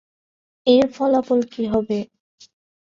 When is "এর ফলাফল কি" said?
0.67-1.63